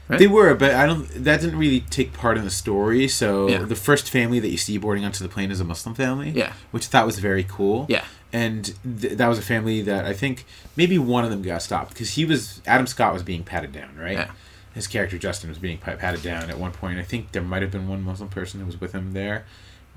[0.07, 0.19] Right?
[0.19, 1.07] They were, but I don't.
[1.23, 3.07] That didn't really take part in the story.
[3.07, 3.63] So Yeah.
[3.63, 6.29] the first family that you see boarding onto the plane is a Muslim family.
[6.29, 6.53] Yeah.
[6.71, 7.87] which I thought was very cool.
[7.89, 8.03] Yeah.
[8.43, 8.65] And
[8.99, 10.45] th- that was a family that I think
[10.75, 13.95] maybe one of them got stopped because he was Adam Scott was being patted down,
[13.97, 14.17] right?
[14.17, 14.31] Yeah.
[14.73, 16.99] His character Justin was being patted down at one point.
[16.99, 19.45] I think there might have been one Muslim person who was with him there.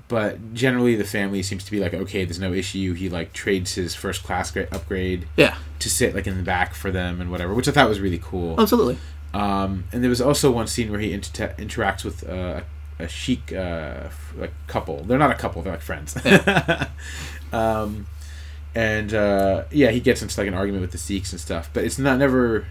[0.07, 2.93] But generally, the family seems to be like, okay, there's no issue.
[2.93, 6.73] He like trades his first class gra- upgrade Yeah, to sit like in the back
[6.73, 8.55] for them and whatever, which I thought was really cool.
[8.59, 8.97] absolutely.
[9.33, 12.61] Um, and there was also one scene where he inter- interacts with uh,
[12.97, 15.03] a Sikh uh, like couple.
[15.03, 16.15] They're not a couple; they're like friends.
[17.53, 18.07] um,
[18.75, 21.69] and uh, yeah, he gets into like an argument with the Sikhs and stuff.
[21.73, 22.65] But it's not never.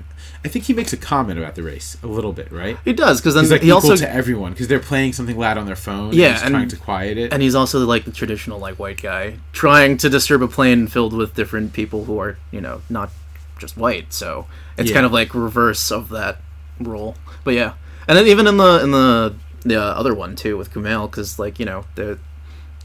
[0.44, 2.76] I think he makes a comment about the race a little bit, right?
[2.84, 5.58] He does because then He's like he also to everyone because they're playing something loud
[5.58, 6.12] on their phone.
[6.12, 7.32] Yeah, and he's and- trying to quiet it.
[7.32, 11.12] and he's also like the traditional like white guy trying to disturb a plane filled
[11.12, 13.10] with different people who are you know not
[13.58, 14.94] just white so it's Yeah.
[14.94, 16.40] kind of like reverse of that
[16.78, 17.16] role.
[17.42, 17.72] but yeah
[18.06, 21.58] and then even in the in the the other one too with Kumail because like
[21.58, 22.18] you know the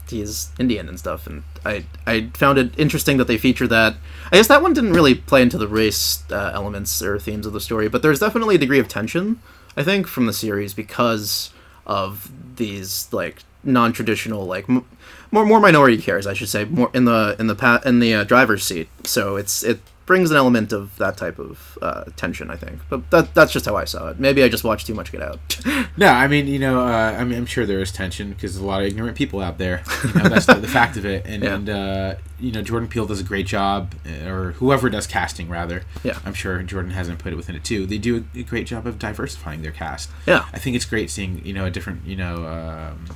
[0.08, 3.96] he's Indian and stuff and I I found it interesting that they feature that.
[4.32, 7.52] I guess that one didn't really play into the race uh, elements or themes of
[7.52, 9.40] the story but there's definitely a degree of tension
[9.76, 11.50] I think from the series because
[11.86, 14.84] of these like non-traditional like m-
[15.30, 18.14] more more minority cares I should say more in the in the pa- in the
[18.14, 18.88] uh, driver's seat.
[19.04, 23.10] So it's it brings an element of that type of uh, tension I think but
[23.10, 25.38] that that's just how I saw it maybe I just watched too much Get Out
[25.96, 28.62] No, I mean, you know, uh, I mean, I'm sure there is tension because there's
[28.64, 29.84] a lot of ignorant people out there.
[30.04, 31.24] You know, that's the, the fact of it.
[31.24, 31.54] And, Yeah.
[31.54, 35.48] and uh, you know, Jordan Peele does a great job, uh, or whoever does casting,
[35.48, 35.82] rather.
[36.02, 36.18] Yeah.
[36.24, 37.86] I'm sure Jordan has input it within it too.
[37.86, 40.10] They do a, great job of diversifying their cast.
[40.26, 43.06] yeah I think it's great seeing, you know, a different, you know, um,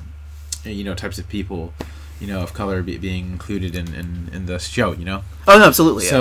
[0.63, 1.73] you know, types of people,
[2.21, 5.23] you know, of color be, being included in, in, in the show, you know?
[5.47, 6.11] oh no absolutely yeah.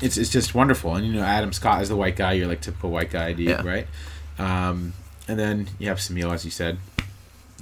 [0.00, 2.32] It's it's just wonderful, and you know Adam Scott is the white guy.
[2.32, 3.62] You're like typical white guy, dude, Yeah.
[3.62, 3.86] right?
[4.38, 4.94] Um,
[5.28, 6.78] and then you have Samil, as you said,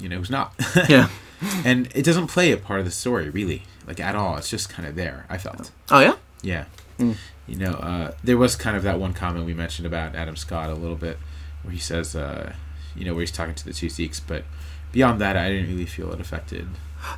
[0.00, 0.54] you know who's not,
[0.88, 1.08] yeah
[1.64, 4.36] and it doesn't play a part of the story really, like at all.
[4.36, 5.26] It's just kind of there.
[5.28, 6.64] I felt, oh yeah yeah.
[6.98, 7.16] Mm.
[7.46, 10.68] You know, uh, there was kind of that one comment we mentioned about Adam Scott
[10.70, 11.18] a little bit,
[11.62, 12.52] where he says, uh,
[12.94, 14.44] you know, where he's talking to the two Sikhs, but
[14.92, 16.68] beyond that, I didn't really feel it affected.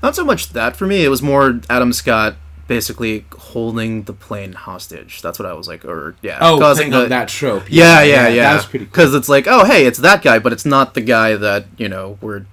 [0.03, 1.05] Not so much that for me.
[1.05, 2.37] It was more Adam Scott
[2.71, 5.23] basically holding the plane hostage.
[5.23, 7.65] That's what I was like, or yeah, Oh, causing the- that trope.
[7.69, 8.43] Yeah, yeah, yeah.
[8.51, 8.93] That was pretty cool.
[8.93, 11.89] Because it's like, oh, hey, it's that guy, but it's not the guy that you
[11.89, 12.45] know we're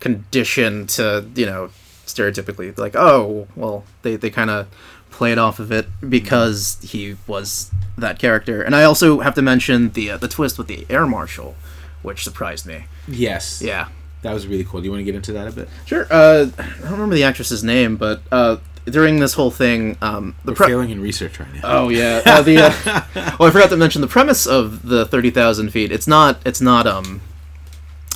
[0.00, 1.70] conditioned to, you know,
[2.06, 4.66] stereotypically like, oh, well, they they kind of
[5.10, 8.62] played off of it because he was that character.
[8.62, 11.54] And I also have to mention the uh, the twist with the air marshal,
[12.02, 12.86] which surprised me.
[13.06, 13.62] Yes.
[13.62, 13.88] Yeah.
[14.22, 14.80] That was really cool.
[14.80, 15.68] Do you want to get into that a bit?
[15.86, 16.06] Sure.
[16.10, 20.52] Uh, I don't remember the actress's name, but uh, during this whole thing, um, the
[20.52, 21.60] We're pre- failing in research right now.
[21.64, 22.22] Oh yeah.
[22.30, 25.90] Uh, the uh, oh, I forgot to mention the premise of the thirty thousand feet.
[25.90, 26.40] It's not.
[26.44, 26.86] It's not.
[26.86, 27.20] Um,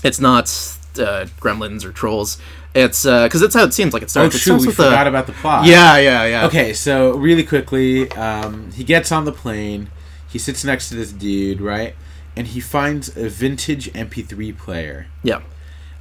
[0.04, 0.44] it's not
[0.98, 2.38] uh, gremlins or trolls.
[2.74, 4.34] It's because that's how it seems like it oh, starts.
[4.34, 5.66] it shoot, starts we with forgot a, about the plot.
[5.66, 6.46] Yeah, yeah, yeah.
[6.46, 9.90] Okay, so really quickly, um, he gets on the plane.
[10.28, 11.94] He sits next to this dude, right?
[12.36, 15.06] And he finds a vintage MP3 player.
[15.22, 15.42] Yeah.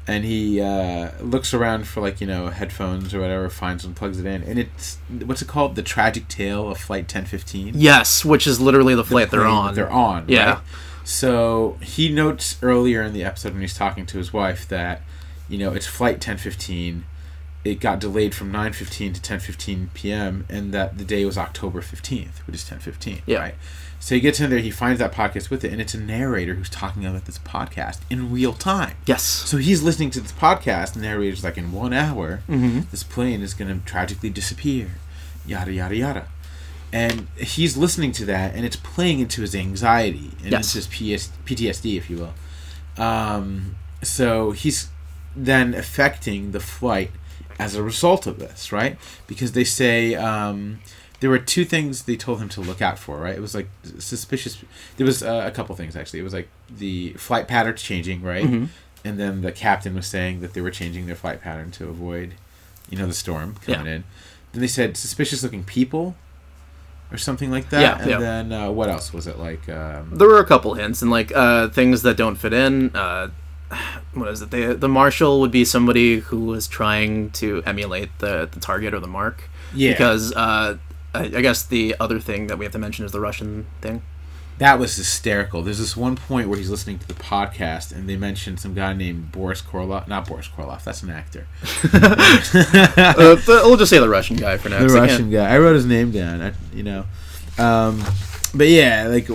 [0.06, 4.20] And he uh, looks around for like you know headphones or whatever, finds one, plugs
[4.20, 5.76] it in, and it's what's it called?
[5.76, 7.74] The tragic tale of Flight 1015.
[7.76, 9.76] Yes, which is literally the flight they're on.
[9.76, 10.26] They're on.
[10.28, 10.50] Yeah.
[10.50, 10.60] right?
[11.06, 15.02] So he notes earlier in the episode when he's talking to his wife that,
[15.50, 17.06] you know, it's flight 1015.
[17.66, 20.46] It got delayed from 9:15 to 10:15 p.m.
[20.50, 23.22] and that the day was October 15th, which is 10:15.
[23.26, 23.40] Yeah.
[23.40, 23.56] Right.
[24.04, 26.56] So he gets in there, he finds that podcast with it, and it's a narrator
[26.56, 28.98] who's talking about this podcast in real time.
[29.06, 29.24] Yes.
[29.24, 32.82] So he's listening to this podcast, and the narrator's like, in one hour, Mm-hmm.
[32.92, 34.96] this plane is going to tragically disappear,
[35.46, 36.28] yada yada yada,
[36.92, 40.76] and he's listening to that, and it's playing into his anxiety and Yes.
[40.76, 40.88] into his
[41.22, 42.34] PS- PTSD, if you will.
[43.02, 44.90] Um, so he's
[45.34, 47.12] then affecting the flight
[47.58, 48.98] as a result of this, right?
[49.28, 50.80] Because they say um,
[51.24, 53.34] there were two things they told him to look out for, right?
[53.34, 54.62] It was like suspicious.
[54.98, 56.20] There was uh, a couple things actually.
[56.20, 58.44] It was like the flight patterns changing, right?
[58.46, 58.68] Mhm.
[59.06, 62.34] And then the captain was saying that they were changing their flight pattern to avoid,
[62.90, 64.04] you know, the storm coming in.
[64.52, 66.16] Then they said suspicious looking people,
[67.10, 67.82] or something like that.
[67.82, 68.20] Yeah, and yeah.
[68.20, 69.70] then uh, what else was it like?
[69.70, 72.94] Um, There were a couple hints and like uh, things that don't fit in.
[72.94, 73.30] Uh,
[74.14, 74.52] what is it?
[74.52, 79.00] The the marshal would be somebody who was trying to emulate the the target or
[79.00, 79.38] the mark.
[79.74, 80.78] yeah, Because uh,
[81.14, 84.02] I, I guess the other thing that we have to mention is the Russian thing.
[84.60, 85.64] That was hysterical.
[85.64, 88.94] There's this one point where he's listening to the podcast and they mentioned some guy
[88.94, 90.08] named Boris Karloff.
[90.08, 91.48] Not Boris Karloff, that's an actor.
[91.94, 94.80] uh, we'll just say the Russian guy for now.
[94.80, 95.50] the 'cause I Russian guy.
[95.54, 97.06] I wrote his name down, I, you know.
[97.58, 98.04] Um,
[98.54, 99.34] but yeah, like a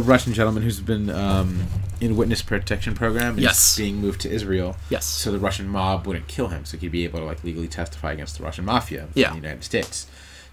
[0.00, 1.66] Russian gentleman who's been um,
[2.00, 3.76] in witness protection program is Yes.
[3.76, 5.04] being moved to Israel Yes.
[5.04, 8.12] so the Russian mob wouldn't kill him, so he'd be able to like legally testify
[8.12, 9.28] against the Russian mafia Yeah.
[9.28, 10.06] in the United States.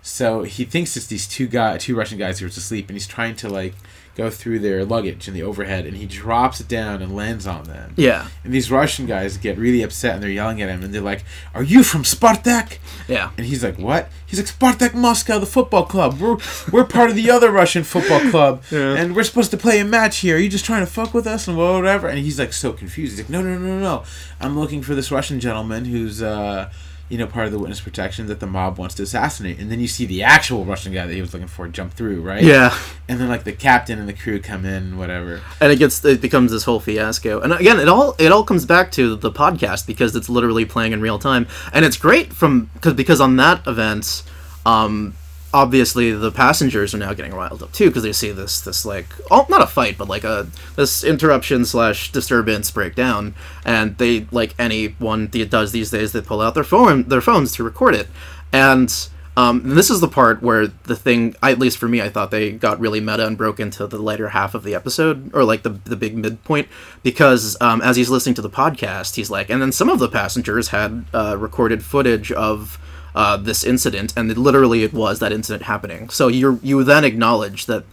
[0.06, 3.08] So he thinks it's these two guy, two Russian guys who are asleep, and he's
[3.08, 3.74] trying to like
[4.16, 7.64] go through their luggage in the overhead, and he drops it down and lands on
[7.64, 7.94] them.
[7.96, 8.28] Yeah.
[8.44, 11.24] And these Russian guys get really upset, and they're yelling at him, and they're like,
[11.56, 13.32] "Are you from Spartak?" Yeah.
[13.38, 16.20] And he's like, "What?" He's like, "Spartak Moscow, the football club.
[16.20, 16.38] We're
[16.72, 18.96] we're part of the other Russian football club, Yeah.
[18.96, 20.36] and we're supposed to play a match here.
[20.36, 23.14] Are you just trying to fuck with us and whatever?" And he's like so confused.
[23.14, 24.04] He's like, "No, no, no, no, no.
[24.42, 26.70] I'm looking for this Russian gentleman who's uh."
[27.10, 29.80] You know, part of the witness protection that the mob wants to assassinate, and then
[29.80, 32.42] you see the actual Russian guy that he was looking for jump through, right?
[32.42, 32.76] Yeah.
[33.08, 35.42] And then like the captain and the crew come in, and whatever.
[35.62, 38.66] and it gets it becomes this whole fiasco and again it all it all comes
[38.66, 42.70] back to the podcast because it's literally playing in real time and it's great from
[42.74, 44.24] because because on that event
[44.66, 45.14] um
[45.54, 49.06] obviously the passengers are now getting riled up too because they see this this like
[49.30, 54.56] oh not a fight but like a this interruption slash disturbance breakdown and they like
[54.58, 58.08] anyone that does these days they pull out their phone their phones to record it.
[58.52, 58.94] And
[59.36, 62.52] um, this is the part where the thing, at least for me, I thought they
[62.52, 65.72] got really meta and broke into the later half of the episode, or like the
[65.72, 66.68] the big midpoint,
[67.02, 70.10] because um, as he's listening to the podcast, he's like, and then some of the
[70.10, 72.78] passengers had uh, recorded footage of
[73.16, 76.10] uh, this incident, and it, literally it was that incident happening.
[76.10, 77.84] So you you then acknowledge that.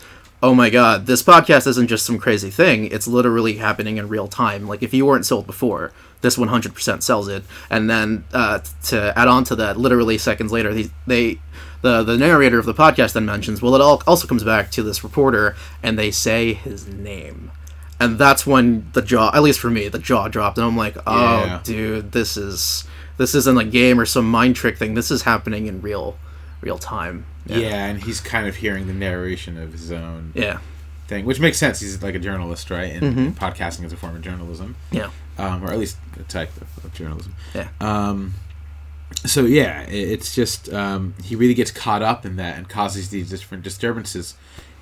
[0.42, 2.86] Oh my god, this podcast isn't just some crazy thing.
[2.86, 4.66] It's literally happening in real time.
[4.66, 7.44] Like, if you weren't sold before, this 100% sells it.
[7.68, 11.40] And then uh, to add on to that, literally seconds later, they, they
[11.82, 14.82] the the narrator of the podcast then mentions, well, it all also comes back to
[14.82, 17.50] this reporter, and they say his name,
[17.98, 20.96] and that's when the jaw, at least for me, the jaw dropped, and I'm like,
[21.06, 21.60] oh, Yeah.
[21.64, 22.84] dude, this is
[23.20, 24.94] this isn't a game or some mind trick thing.
[24.94, 26.16] This is happening in real
[26.62, 27.26] real time.
[27.46, 27.86] Yeah.
[27.86, 30.58] and he's kind of hearing the narration of his own yeah,
[31.08, 31.80] thing, which makes sense.
[31.80, 32.92] He's like a journalist, right?
[32.92, 33.18] And, Mhm.
[33.18, 36.84] and podcasting is a form of journalism, yeah, um, or at least a type of,
[36.84, 37.34] of journalism.
[37.54, 37.68] Yeah.
[37.80, 38.34] Um,
[39.26, 43.28] so yeah, it's just um, he really gets caught up in that and causes these
[43.30, 44.34] different disturbances,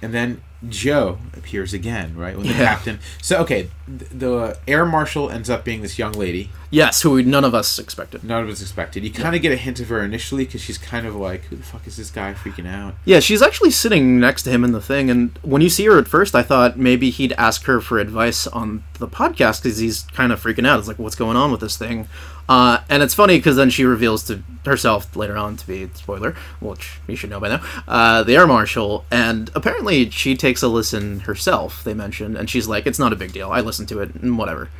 [0.02, 2.36] and then Joe appears again, right?
[2.36, 2.58] When the Yeah.
[2.74, 2.98] captain.
[3.22, 6.50] So okay, th- the air marshal ends up being this young lady.
[6.70, 8.22] yes, who none of us expected.
[8.24, 9.02] None of us expected.
[9.04, 11.56] You kind of get a hint of her initially because she's kind of like, "Who
[11.56, 14.72] the fuck is this guy freaking out?" Yeah, she's actually sitting next to him in
[14.72, 17.80] the thing, and when you see her at first, I thought maybe he'd ask her
[17.80, 20.78] for advice on the podcast because he's kind of freaking out.
[20.80, 22.08] It's like, what's going on with this thing?
[22.48, 26.34] Uh, and it's funny because then she reveals to herself later on to be spoiler,
[26.60, 30.68] which you should know by now, uh, the air marshal, and apparently she takes a
[30.68, 31.84] listen herself.
[31.84, 33.50] They mention, and she's like, "It's not a big deal.
[33.50, 34.70] I listened to it, and whatever."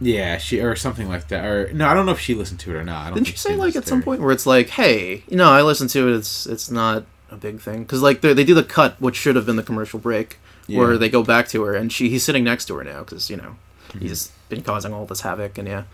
[0.00, 1.44] Yeah, she or something like that.
[1.44, 3.00] Or no, I don't know if she listened to it or not.
[3.00, 5.36] I don't Didn't think she say like at some point where it's like, "Hey, you
[5.36, 6.14] know, I listened to it.
[6.16, 9.34] It's it's not a big thing," because like they they do the cut, which should
[9.34, 12.44] have been the commercial break, where they go back to her, and she he's sitting
[12.44, 13.56] next to her now because you know
[13.88, 14.00] Mm-hmm.
[14.00, 15.84] he's been causing all this havoc, and yeah,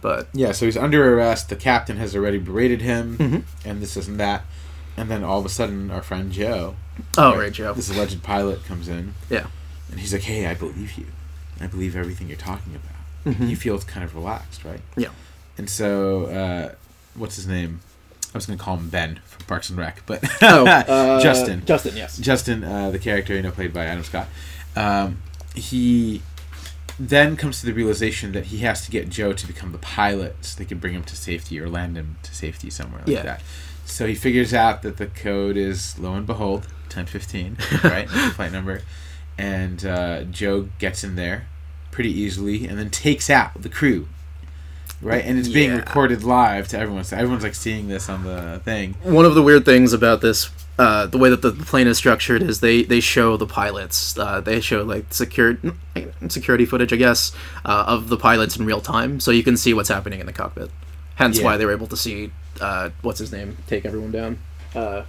[0.00, 1.48] but Yeah, so he's under arrest.
[1.48, 3.42] The captain has already berated him, Mhm.
[3.64, 4.44] and this isn't that.
[4.96, 6.74] And then all of a sudden, our friend Joe,
[7.16, 7.52] oh Right.
[7.52, 9.14] Joe, this alleged pilot, comes in.
[9.30, 9.46] Yeah.
[9.90, 11.06] And he's like, "Hey, I believe you.
[11.60, 13.48] I believe everything you're talking about." Mhm.
[13.48, 14.80] He feels kind of relaxed, right?
[14.96, 15.08] Yeah.
[15.56, 16.74] And so, uh,
[17.14, 17.80] what's his name?
[18.34, 21.64] I was gonna call him Ben from Parks and Rec, but oh uh, Justin.
[21.64, 24.28] Justin, yes, Justin, uh, the character you know played by Adam Scott,
[24.76, 25.18] um,
[25.54, 26.22] he
[26.98, 30.36] then comes to the realization that he has to get Joe to become the pilot
[30.40, 33.22] so they can bring him to safety or land him to safety somewhere like Yeah.
[33.22, 33.42] that.
[33.84, 38.08] So he figures out that the code is lo and behold ten fifteen, right?
[38.34, 38.82] flight number,
[39.38, 41.46] and uh, Joe gets in there
[41.90, 44.08] pretty easily and then takes out the crew.
[45.00, 47.04] Right, and it's being recorded live to everyone.
[47.04, 48.94] So everyone's like seeing this on the thing.
[49.04, 52.42] one of the weird things about this uh, the way that the plane is structured
[52.42, 55.58] is they, they show the pilots uh, they show like secure,
[56.28, 57.32] security footage i guess
[57.64, 60.32] uh, of the pilots in real time so you can see what's happening in the
[60.32, 60.70] cockpit
[61.16, 61.44] hence Yeah.
[61.46, 64.38] why they were able to see uh, what's his name take everyone down
[64.74, 65.02] uh,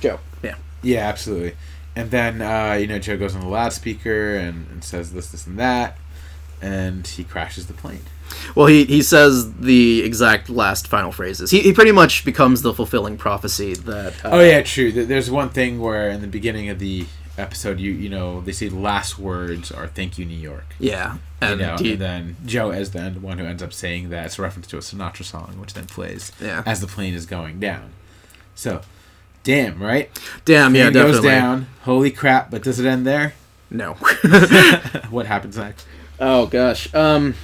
[0.00, 1.54] joe yeah Yeah, absolutely.
[1.96, 5.46] And then uh, you know Joe goes on the loudspeaker and, and says this, this,
[5.46, 5.98] and that,
[6.62, 8.04] and he crashes the plane.
[8.54, 12.72] Well he, he says the exact last final phrases he, he pretty much becomes the
[12.72, 14.90] fulfilling prophecy that uh, oh yeah, true.
[14.92, 17.06] There's one thing where in the beginning of the
[17.38, 21.14] episode, you you know they say the last words are "Thank you, New York." yeah
[21.14, 24.26] You and know, he- and then Joe as the one who ends up saying that
[24.26, 27.26] it's a reference to a Sinatra song, which then plays yeah as the plane is
[27.26, 27.92] going down.
[28.54, 28.82] So,
[29.42, 30.10] damn, right?
[30.44, 31.66] damn yeah Plane goes down.
[31.82, 32.50] Holy crap!
[32.50, 33.32] But does it end there?
[33.70, 33.92] no
[35.10, 35.86] what happens next?
[36.18, 37.34] oh gosh um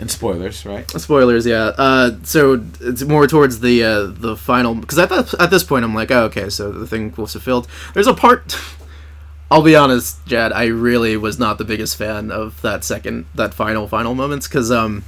[0.00, 0.90] And spoilers, right?
[0.90, 1.72] Spoilers, yeah.
[1.76, 5.84] Uh, so it's more towards the uh, the final because at that, at this point
[5.84, 7.68] I'm like, oh, okay, so the thing was fulfilled.
[7.92, 8.58] There's a part.
[9.50, 10.52] I'll be honest, Jad.
[10.52, 14.70] I really was not the biggest fan of that second, that final, final moments because
[14.70, 15.04] um,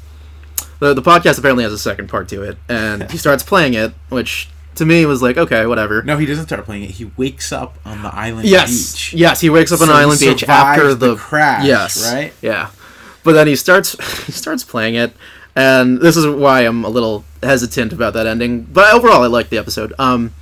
[0.81, 3.93] the the podcast apparently has a second part to it, and he starts playing it,
[4.11, 6.03] which to me was like, okay, whatever.
[6.03, 6.91] No, he doesn't start playing it.
[6.91, 9.15] He wakes up on the island yes, beach.
[9.15, 12.33] yes, he wakes up on So an island beach after the the, crash, Yes, right?
[12.43, 12.71] Yeah,
[13.25, 13.93] but then he starts
[14.27, 15.15] he starts playing it,
[15.55, 18.63] and this is why I'm a little hesitant about that ending.
[18.63, 19.93] But overall, I like the episode.
[19.99, 20.33] Um,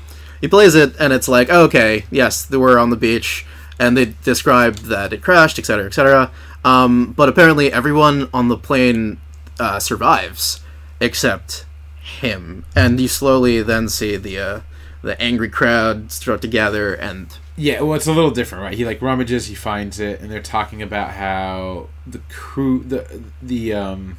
[0.41, 3.45] he plays it, and it's like, okay, yes, they were on the beach,
[3.79, 6.31] and they described that it crashed, etc., etc.
[6.65, 9.21] Um, but apparently, everyone on the plane
[9.59, 10.61] uh, survives
[11.01, 11.67] except
[12.01, 14.61] him, and you slowly then see the uh,
[15.03, 18.75] the angry crowd start to gather, and Yeah, well, it's a little different, right?
[18.75, 23.73] He like rummages, he finds it, and they're talking about how the crew, the the
[23.75, 24.17] um,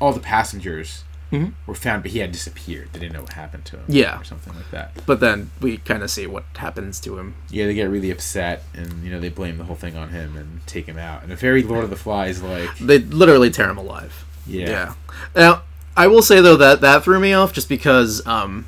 [0.00, 1.52] all the passengers Mhm.
[1.66, 2.88] were found, but he had disappeared.
[2.92, 4.18] They didn't know what happened to him, Yeah.
[4.20, 4.90] or something like that.
[5.06, 7.34] but then we kind of see what happens to him.
[7.50, 10.36] Yeah, they get really upset, and you know they blame the whole thing on him
[10.36, 11.22] and take him out.
[11.22, 14.24] And a very Lord of the Flies like, They literally tear him alive.
[14.46, 14.92] yeah, Yeah.
[15.36, 15.62] Now,
[15.96, 18.66] I will say though that that threw me off just because um,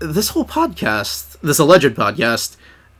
[0.00, 2.56] this whole podcast, this alleged podcast,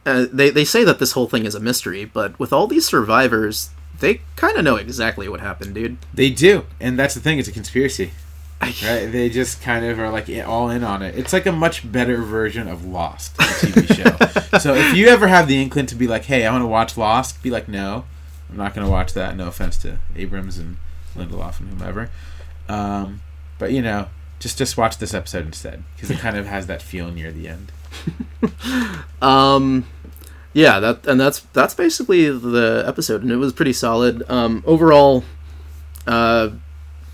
[0.06, 2.86] uh, they they say that this whole thing is a mystery, but with all these
[2.86, 5.98] survivors, they kind of know exactly what happened, dude.
[6.14, 7.38] they do, and that's the thing.
[7.38, 8.12] It's a conspiracy.
[8.62, 9.06] Right?
[9.06, 11.16] They just kind of are like all in on it.
[11.16, 14.58] It's like a much better version of Lost, the TV show.
[14.58, 16.98] so if you ever have the inkling to be like, "Hey, I want to watch
[16.98, 18.04] Lost," be like, "No,
[18.50, 20.76] I'm not going to watch that." No offense to Abrams and
[21.16, 22.10] Lindelof and whomever,
[22.68, 23.22] um,
[23.58, 24.08] but you know,
[24.40, 27.48] just just watch this episode instead because it kind of has that feel near the
[27.48, 27.72] end.
[29.22, 29.86] Um,
[30.52, 34.22] yeah, that and that's that's basically the episode, and it was pretty solid.
[34.30, 35.24] Um, overall,
[36.06, 36.50] uh,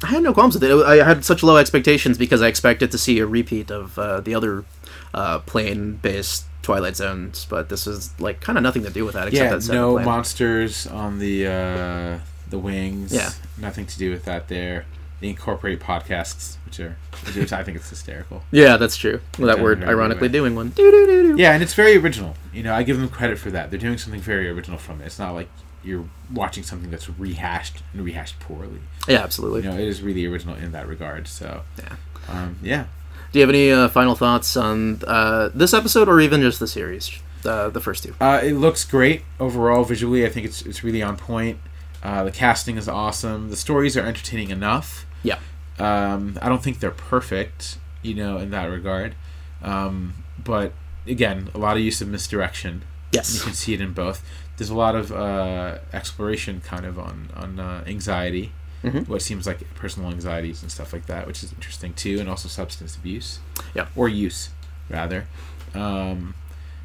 [0.03, 0.73] I had no qualms with it.
[0.73, 4.35] I had such low expectations because I expected to see a repeat of uh, the
[4.35, 4.65] other
[5.13, 9.29] uh, plane-based Twilight Zones, but this is like kind of nothing to do with that.
[9.29, 10.05] Except yeah, that no plane.
[10.07, 13.13] monsters on the uh, the wings.
[13.13, 13.31] Yeah.
[13.59, 14.87] nothing to do with that there.
[15.21, 16.97] They incorporate podcasts, which are
[17.35, 18.43] which I think it's hysterical.
[18.51, 19.21] Yeah, that's true.
[19.39, 20.71] Well, that word ironically doing one.
[20.71, 21.41] Doo-doo-doo-doo.
[21.41, 22.35] Yeah, and it's very original.
[22.53, 23.71] You know, I give them credit for that.
[23.71, 25.07] They're doing something very original from it.
[25.07, 25.49] It's not like
[25.83, 28.81] you're watching something that's rehashed and rehashed poorly.
[29.09, 29.63] Yeah, absolutely.
[29.63, 31.29] You know, it is really original in that regard.
[31.29, 31.97] So, Yeah.
[32.29, 32.85] um, yeah.
[33.33, 36.67] Do you have any uh, final thoughts on uh, this episode or even just the
[36.67, 37.11] series,
[37.45, 38.15] uh, the first two?
[38.21, 40.27] Uh, it looks great overall visually.
[40.27, 41.59] I think it's it's really on point.
[42.03, 43.49] Uh, the casting is awesome.
[43.51, 45.06] The stories are entertaining enough.
[45.27, 45.39] Yeah.
[45.79, 49.15] Um, I don't think they're perfect, you know, in that regard.
[49.63, 50.73] Um, but
[51.07, 52.83] again, a lot of use of misdirection.
[53.13, 53.35] Yes.
[53.35, 54.25] You can see it in both.
[54.57, 58.53] There's a lot of uh, exploration, kind of on on uh, anxiety,
[58.85, 59.09] Mhm.
[59.09, 62.49] what seems like personal anxieties and stuff like that, which is interesting too, and also
[62.49, 63.41] substance abuse.
[63.75, 63.87] Yeah.
[63.97, 64.51] Or use,
[64.89, 65.27] rather.
[65.75, 66.35] Um,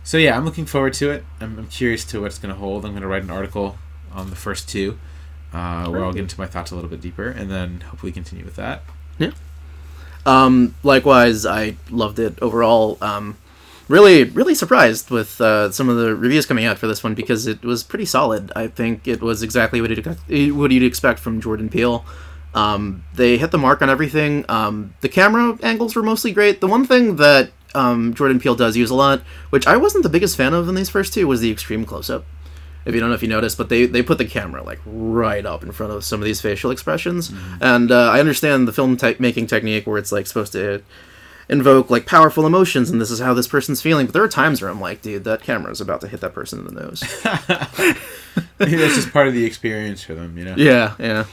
[0.03, 1.23] so yeah, I'm looking forward to it.
[1.39, 2.83] I'm, I'm curious to what it's going to hold.
[2.85, 3.77] I'm going to write an article
[4.11, 4.97] on the first two,
[5.53, 8.45] uh, where I'll get into my thoughts a little bit deeper, and then hopefully continue
[8.45, 8.83] with that.
[9.17, 9.31] Yeah.
[10.25, 12.97] Um, likewise, I loved it overall.
[13.01, 13.37] Um,
[13.87, 17.47] really, really surprised with uh, some of the reviews coming out for this one because
[17.47, 18.51] it was pretty solid.
[18.55, 22.05] I think it was exactly what you'd, what you'd expect from Jordan Peele.
[22.53, 24.45] Um, they hit the mark on everything.
[24.49, 26.61] Um, the camera angles were mostly great.
[26.61, 30.09] The one thing that um, Jordan Peele does use a lot, which I wasn't the
[30.09, 32.25] biggest fan of in these first two, was the extreme close up.
[32.86, 35.45] If you don't know if you noticed, but they, they put the camera like right
[35.45, 38.97] up in front of some of these facial expressions, and uh, I understand the film
[38.97, 40.82] type making technique where it's like supposed to
[41.47, 44.07] invoke like powerful emotions, and this is how this person's feeling.
[44.07, 46.34] But there are times where I'm like, dude, that camera is about to hit that
[46.34, 47.01] person in the nose.
[48.57, 50.55] That's just part of the experience for them, you know.
[50.57, 51.25] yeah, yeah.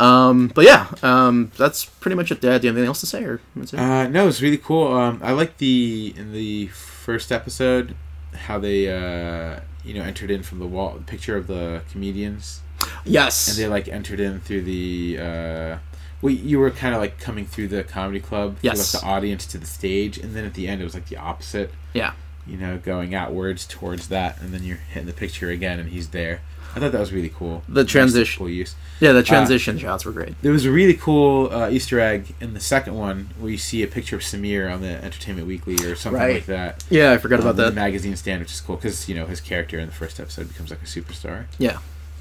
[0.00, 2.40] Um, but yeah, um, that's pretty much it.
[2.40, 3.74] Jad, do you have anything else to say, or it?
[3.74, 4.92] Uh, no, it's really cool.
[4.92, 7.94] Um, I like the in the first episode
[8.34, 12.60] how they uh, you know entered in from the wall the picture of the comedians
[13.04, 15.78] yes, and they like entered in through the uh,
[16.20, 18.94] well you were kind of like coming through the comedy club through, Yes.
[18.94, 21.16] like the audience to the stage and then at the end it was like the
[21.16, 22.12] opposite yeah,
[22.46, 26.08] you know going outwards towards that and then you're hitting the picture again and he's
[26.08, 26.40] there.
[26.74, 27.62] I thought that was really cool.
[27.68, 28.74] The transition- use.
[29.00, 29.12] yeah.
[29.12, 30.40] The transition shots were great.
[30.42, 33.82] There was a really cool uh, Easter egg in the second one where you see
[33.82, 36.34] a picture of Samir on the Entertainment Weekly or something Right.
[36.36, 36.82] like that.
[36.88, 37.74] Yeah, I forgot um, about that.
[37.74, 40.70] magazine stand, which is cool because you know his character in the first episode becomes
[40.70, 41.44] like a superstar.
[41.58, 41.78] Yeah,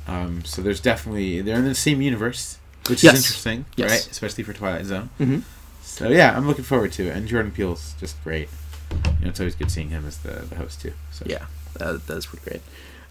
[0.07, 2.57] Um, so there's definitely they're in the same universe,
[2.89, 3.19] which Yes.
[3.19, 3.89] is interesting, Yes.
[3.91, 4.07] right?
[4.11, 5.09] Especially for Twilight Zone.
[5.17, 5.39] hmm
[5.81, 7.15] So yeah, I'm looking forward to it.
[7.15, 8.49] And Jordan Peele's just great.
[8.91, 10.93] You know, it's always good seeing him as the, the host too.
[11.11, 11.45] So Yeah,
[11.77, 12.61] that, that's pretty great.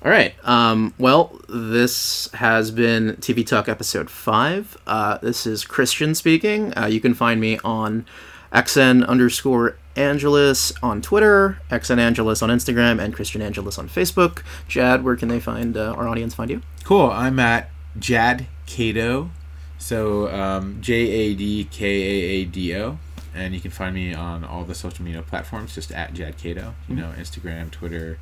[0.02, 0.34] All right.
[0.48, 4.78] Um, well, this has been TV Talk episode five.
[4.86, 6.76] Uh, this is Christian speaking.
[6.76, 8.06] Uh, you can find me on
[8.52, 14.42] xn underscore Angelus on Twitter, xn Angelus on Instagram, and Christian Angelus on Facebook.
[14.68, 16.62] Jad, where can they find uh, our audience find you?
[16.84, 17.10] cool.
[17.10, 19.30] I'm at Jad Kaado.
[19.78, 22.98] So um, J A D K A A D O.
[23.34, 26.74] And you can find me on all the social media platforms, just at Jad Kaado.
[26.88, 28.18] You know, Instagram, Twitter,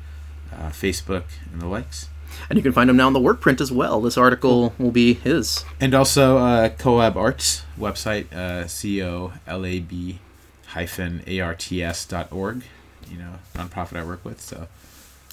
[0.53, 2.09] uh, Facebook, and the likes.
[2.49, 4.01] And you can find him now on the work print as well.
[4.01, 5.65] This article will be his.
[5.79, 10.19] And also uh, Colab Arts website, uh, C O L A B
[10.67, 12.63] hyphen A R T S dot org.
[13.09, 14.39] You know, nonprofit I work with.
[14.39, 14.67] So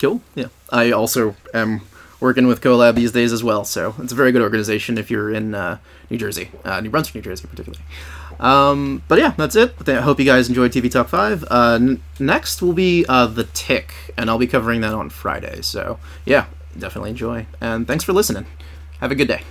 [0.00, 0.20] Cool.
[0.34, 0.46] Yeah.
[0.70, 1.82] I also am
[2.20, 5.32] working with CoLab these days as well, so it's a very good organization if you're
[5.32, 5.78] in uh,
[6.10, 7.84] New Jersey, uh, New Brunswick, New Jersey, particularly.
[8.38, 9.74] Um, but yeah, that's it.
[9.88, 11.44] I hope you guys enjoyed TV Talk 5.
[11.50, 15.62] Uh, n- next will be uh, The Tick, and I'll be covering that on Friday.
[15.62, 16.46] So yeah,
[16.78, 17.46] definitely enjoy.
[17.60, 18.46] And thanks for listening.
[19.00, 19.42] Have a good day.